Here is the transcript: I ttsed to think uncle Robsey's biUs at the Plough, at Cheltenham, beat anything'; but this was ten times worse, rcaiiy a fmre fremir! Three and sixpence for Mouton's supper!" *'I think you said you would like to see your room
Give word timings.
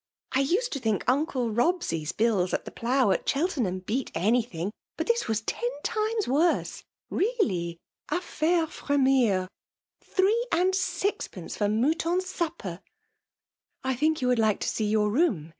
I 0.31 0.43
ttsed 0.45 0.69
to 0.69 0.79
think 0.79 1.03
uncle 1.07 1.51
Robsey's 1.51 2.11
biUs 2.11 2.53
at 2.55 2.65
the 2.65 2.71
Plough, 2.71 3.11
at 3.11 3.29
Cheltenham, 3.29 3.81
beat 3.81 4.09
anything'; 4.15 4.71
but 4.97 5.05
this 5.05 5.27
was 5.27 5.41
ten 5.41 5.69
times 5.83 6.27
worse, 6.27 6.83
rcaiiy 7.11 7.77
a 8.09 8.15
fmre 8.15 8.67
fremir! 8.67 9.47
Three 10.03 10.47
and 10.51 10.73
sixpence 10.73 11.55
for 11.55 11.69
Mouton's 11.69 12.25
supper!" 12.25 12.81
*'I 13.83 13.93
think 13.93 14.21
you 14.21 14.21
said 14.21 14.21
you 14.23 14.27
would 14.29 14.39
like 14.39 14.59
to 14.61 14.69
see 14.69 14.85
your 14.85 15.11
room 15.11 15.49